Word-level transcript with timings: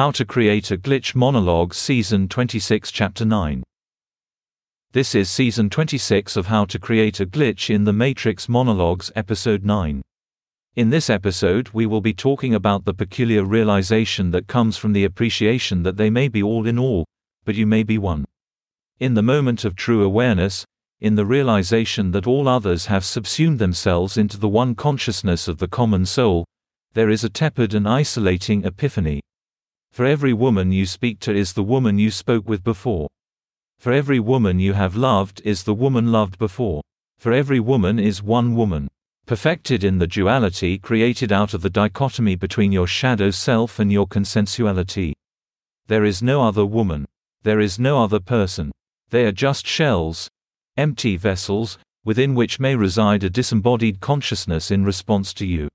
How 0.00 0.10
to 0.12 0.24
Create 0.24 0.70
a 0.70 0.78
Glitch 0.78 1.14
Monologue 1.14 1.74
Season 1.74 2.26
26 2.26 2.90
Chapter 2.90 3.26
9 3.26 3.62
This 4.92 5.14
is 5.14 5.28
Season 5.28 5.68
26 5.68 6.38
of 6.38 6.46
How 6.46 6.64
to 6.64 6.78
Create 6.78 7.20
a 7.20 7.26
Glitch 7.26 7.68
in 7.68 7.84
the 7.84 7.92
Matrix 7.92 8.48
Monologues 8.48 9.12
Episode 9.14 9.62
9. 9.62 10.00
In 10.74 10.88
this 10.88 11.10
episode 11.10 11.68
we 11.74 11.84
will 11.84 12.00
be 12.00 12.14
talking 12.14 12.54
about 12.54 12.86
the 12.86 12.94
peculiar 12.94 13.44
realization 13.44 14.30
that 14.30 14.46
comes 14.46 14.78
from 14.78 14.94
the 14.94 15.04
appreciation 15.04 15.82
that 15.82 15.98
they 15.98 16.08
may 16.08 16.28
be 16.28 16.42
all 16.42 16.66
in 16.66 16.78
all, 16.78 17.04
but 17.44 17.54
you 17.54 17.66
may 17.66 17.82
be 17.82 17.98
one. 17.98 18.24
In 19.00 19.12
the 19.12 19.22
moment 19.22 19.66
of 19.66 19.76
true 19.76 20.02
awareness, 20.02 20.64
in 21.02 21.16
the 21.16 21.26
realization 21.26 22.12
that 22.12 22.26
all 22.26 22.48
others 22.48 22.86
have 22.86 23.04
subsumed 23.04 23.58
themselves 23.58 24.16
into 24.16 24.38
the 24.38 24.48
one 24.48 24.74
consciousness 24.74 25.46
of 25.46 25.58
the 25.58 25.68
common 25.68 26.06
soul, 26.06 26.46
there 26.94 27.10
is 27.10 27.22
a 27.22 27.28
tepid 27.28 27.74
and 27.74 27.86
isolating 27.86 28.64
epiphany. 28.64 29.20
For 30.00 30.06
every 30.06 30.32
woman 30.32 30.72
you 30.72 30.86
speak 30.86 31.20
to 31.20 31.36
is 31.36 31.52
the 31.52 31.62
woman 31.62 31.98
you 31.98 32.10
spoke 32.10 32.48
with 32.48 32.64
before. 32.64 33.06
For 33.78 33.92
every 33.92 34.18
woman 34.18 34.58
you 34.58 34.72
have 34.72 34.96
loved 34.96 35.42
is 35.44 35.62
the 35.62 35.74
woman 35.74 36.10
loved 36.10 36.38
before. 36.38 36.80
For 37.18 37.34
every 37.34 37.60
woman 37.60 37.98
is 37.98 38.22
one 38.22 38.54
woman. 38.54 38.88
Perfected 39.26 39.84
in 39.84 39.98
the 39.98 40.06
duality 40.06 40.78
created 40.78 41.32
out 41.32 41.52
of 41.52 41.60
the 41.60 41.68
dichotomy 41.68 42.34
between 42.34 42.72
your 42.72 42.86
shadow 42.86 43.30
self 43.30 43.78
and 43.78 43.92
your 43.92 44.06
consensuality. 44.06 45.12
There 45.86 46.06
is 46.06 46.22
no 46.22 46.44
other 46.44 46.64
woman. 46.64 47.04
There 47.42 47.60
is 47.60 47.78
no 47.78 48.02
other 48.02 48.20
person. 48.20 48.72
They 49.10 49.26
are 49.26 49.32
just 49.32 49.66
shells, 49.66 50.30
empty 50.78 51.18
vessels, 51.18 51.76
within 52.06 52.34
which 52.34 52.58
may 52.58 52.74
reside 52.74 53.22
a 53.22 53.28
disembodied 53.28 54.00
consciousness 54.00 54.70
in 54.70 54.82
response 54.82 55.34
to 55.34 55.46
you. 55.46 55.68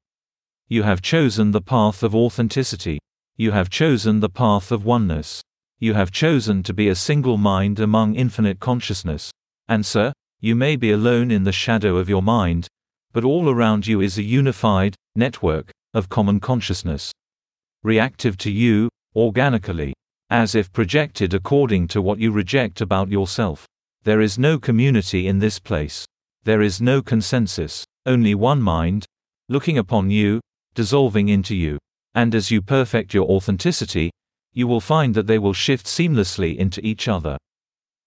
You 0.68 0.82
have 0.82 1.04
chosen 1.04 1.52
the 1.52 1.62
path 1.62 2.02
of 2.02 2.16
authenticity. 2.16 2.98
You 3.38 3.52
have 3.52 3.70
chosen 3.70 4.22
the 4.22 4.30
path 4.30 4.72
of 4.72 4.86
oneness. 4.86 5.42
You 5.78 5.94
have 5.94 6.10
chosen 6.10 6.64
to 6.64 6.74
be 6.74 6.88
a 6.88 6.96
single 6.96 7.36
mind 7.36 7.82
among 7.82 8.16
infinite 8.16 8.62
consciousness. 8.62 9.30
Answer 9.68 10.14
You 10.40 10.56
may 10.56 10.78
be 10.78 10.92
alone 10.92 11.32
in 11.32 11.44
the 11.44 11.52
shadow 11.52 11.98
of 11.98 12.08
your 12.08 12.22
mind, 12.22 12.70
but 13.12 13.26
all 13.26 13.50
around 13.50 13.88
you 13.88 14.00
is 14.00 14.18
a 14.18 14.24
unified 14.24 14.96
network 15.18 15.70
of 15.94 16.08
common 16.08 16.40
consciousness. 16.40 17.12
Reactive 17.84 18.38
to 18.38 18.50
you, 18.50 18.88
organically, 19.18 19.94
as 20.30 20.56
if 20.56 20.72
projected 20.72 21.34
according 21.34 21.90
to 21.90 22.02
what 22.02 22.20
you 22.20 22.32
reject 22.32 22.80
about 22.80 23.10
yourself. 23.10 23.66
There 24.04 24.22
is 24.22 24.40
no 24.40 24.58
community 24.58 25.28
in 25.28 25.40
this 25.40 25.60
place. 25.60 26.06
There 26.46 26.62
is 26.62 26.80
no 26.80 27.02
consensus, 27.02 27.84
only 28.06 28.34
one 28.34 28.62
mind, 28.62 29.06
looking 29.50 29.78
upon 29.78 30.10
you, 30.10 30.40
dissolving 30.74 31.28
into 31.28 31.54
you. 31.54 31.78
And 32.16 32.34
as 32.34 32.50
you 32.50 32.62
perfect 32.62 33.14
your 33.14 33.30
authenticity, 33.30 34.10
you 34.54 34.68
will 34.68 34.80
find 34.80 35.14
that 35.14 35.28
they 35.28 35.38
will 35.38 35.54
shift 35.54 35.86
seamlessly 35.86 36.56
into 36.56 36.84
each 36.84 37.10
other. 37.10 37.38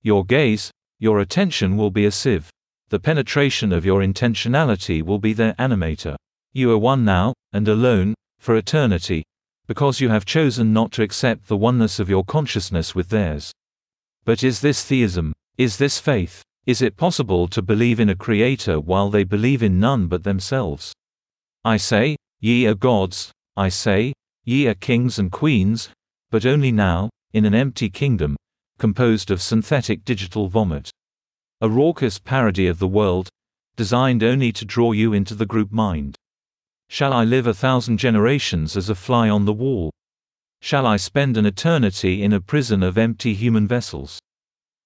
Your 0.02 0.24
gaze, 0.24 0.70
your 0.98 1.20
attention 1.20 1.76
will 1.76 1.90
be 1.90 2.06
a 2.06 2.10
sieve. 2.10 2.48
The 2.88 2.98
penetration 2.98 3.70
of 3.70 3.84
your 3.84 4.00
intentionality 4.00 5.02
will 5.02 5.18
be 5.18 5.34
their 5.34 5.52
animator. 5.54 6.16
You 6.54 6.72
are 6.72 6.78
one 6.78 7.04
now, 7.04 7.34
and 7.52 7.68
alone, 7.68 8.14
for 8.38 8.56
eternity, 8.56 9.24
because 9.66 10.00
you 10.00 10.08
have 10.08 10.24
chosen 10.24 10.72
not 10.72 10.90
to 10.92 11.02
accept 11.02 11.46
the 11.46 11.56
oneness 11.58 12.00
of 12.00 12.08
your 12.08 12.24
consciousness 12.24 12.94
with 12.94 13.10
theirs. 13.10 13.52
But 14.24 14.42
is 14.42 14.62
this 14.62 14.82
theism? 14.82 15.34
Is 15.58 15.76
this 15.76 15.98
faith? 15.98 16.42
Is 16.64 16.80
it 16.80 16.96
possible 16.96 17.46
to 17.48 17.60
believe 17.60 18.00
in 18.00 18.08
a 18.08 18.16
creator 18.16 18.80
while 18.80 19.10
they 19.10 19.24
believe 19.24 19.62
in 19.62 19.78
none 19.78 20.06
but 20.06 20.24
themselves? 20.24 20.94
I 21.62 21.76
say, 21.76 22.16
ye 22.40 22.66
are 22.66 22.74
gods, 22.74 23.32
I 23.58 23.70
say, 23.70 24.12
ye 24.44 24.68
are 24.68 24.74
kings 24.74 25.18
and 25.18 25.32
queens, 25.32 25.90
but 26.30 26.46
only 26.46 26.70
now, 26.70 27.10
in 27.32 27.44
an 27.44 27.56
empty 27.56 27.90
kingdom, 27.90 28.36
composed 28.78 29.32
of 29.32 29.42
synthetic 29.42 30.04
digital 30.04 30.46
vomit. 30.46 30.92
A 31.60 31.68
raucous 31.68 32.20
parody 32.20 32.68
of 32.68 32.78
the 32.78 32.86
world, 32.86 33.28
designed 33.74 34.22
only 34.22 34.52
to 34.52 34.64
draw 34.64 34.92
you 34.92 35.12
into 35.12 35.34
the 35.34 35.44
group 35.44 35.72
mind. 35.72 36.14
Shall 36.88 37.12
I 37.12 37.24
live 37.24 37.48
a 37.48 37.52
thousand 37.52 37.98
generations 37.98 38.76
as 38.76 38.88
a 38.88 38.94
fly 38.94 39.28
on 39.28 39.44
the 39.44 39.52
wall? 39.52 39.90
Shall 40.60 40.86
I 40.86 40.96
spend 40.96 41.36
an 41.36 41.44
eternity 41.44 42.22
in 42.22 42.32
a 42.32 42.40
prison 42.40 42.84
of 42.84 42.96
empty 42.96 43.34
human 43.34 43.66
vessels? 43.66 44.20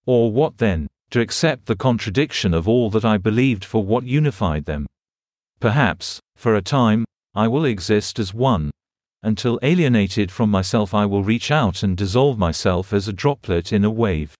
Or 0.06 0.32
what 0.32 0.56
then, 0.56 0.88
to 1.10 1.20
accept 1.20 1.66
the 1.66 1.76
contradiction 1.76 2.54
of 2.54 2.66
all 2.66 2.88
that 2.88 3.04
I 3.04 3.18
believed 3.18 3.66
for 3.66 3.84
what 3.84 4.04
unified 4.04 4.64
them? 4.64 4.86
Perhaps, 5.60 6.20
for 6.36 6.54
a 6.54 6.62
time, 6.62 7.04
I 7.34 7.48
will 7.48 7.64
exist 7.64 8.18
as 8.18 8.34
one. 8.34 8.70
Until 9.22 9.58
alienated 9.62 10.30
from 10.30 10.50
myself, 10.50 10.92
I 10.92 11.06
will 11.06 11.24
reach 11.24 11.50
out 11.50 11.82
and 11.82 11.96
dissolve 11.96 12.36
myself 12.38 12.92
as 12.92 13.08
a 13.08 13.12
droplet 13.12 13.72
in 13.72 13.84
a 13.84 13.90
wave. 13.90 14.34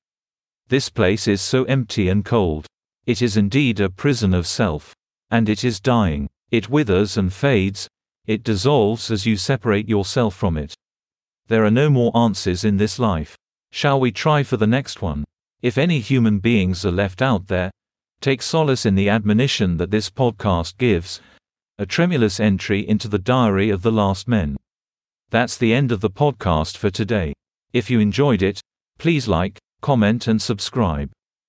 This 0.68 0.88
place 0.88 1.26
is 1.26 1.40
so 1.40 1.64
empty 1.64 2.08
and 2.08 2.24
cold. 2.24 2.66
It 3.06 3.22
is 3.22 3.36
indeed 3.36 3.80
a 3.80 3.88
prison 3.88 4.34
of 4.34 4.46
self. 4.46 4.94
And 5.30 5.48
it 5.48 5.64
is 5.64 5.80
dying. 5.80 6.28
It 6.50 6.68
withers 6.68 7.16
and 7.16 7.32
fades. 7.32 7.88
It 8.26 8.42
dissolves 8.42 9.10
as 9.10 9.24
you 9.24 9.36
separate 9.36 9.88
yourself 9.88 10.34
from 10.34 10.58
it. 10.58 10.74
There 11.48 11.64
are 11.64 11.70
no 11.70 11.88
more 11.88 12.14
answers 12.16 12.64
in 12.64 12.76
this 12.76 12.98
life. 12.98 13.36
Shall 13.70 13.98
we 13.98 14.12
try 14.12 14.42
for 14.42 14.58
the 14.58 14.66
next 14.66 15.00
one? 15.00 15.24
If 15.62 15.78
any 15.78 16.00
human 16.00 16.40
beings 16.40 16.84
are 16.84 16.92
left 16.92 17.22
out 17.22 17.46
there, 17.46 17.70
take 18.20 18.42
solace 18.42 18.84
in 18.84 18.96
the 18.96 19.08
admonition 19.08 19.78
that 19.78 19.90
this 19.90 20.10
podcast 20.10 20.76
gives 20.76 21.20
a 21.78 21.86
tremulous 21.86 22.38
entry 22.38 22.86
into 22.86 23.08
the 23.08 23.18
diary 23.18 23.70
of 23.70 23.82
the 23.82 23.92
last 23.92 24.28
men. 24.28 24.56
That's 25.30 25.56
the 25.56 25.72
end 25.72 25.90
of 25.90 26.00
the 26.00 26.10
podcast 26.10 26.76
for 26.76 26.90
today. 26.90 27.32
If 27.72 27.90
you 27.90 28.00
enjoyed 28.00 28.42
it, 28.42 28.60
please 28.98 29.26
like, 29.26 29.58
comment, 29.80 30.26
and 30.26 30.40
subscribe. 30.40 31.10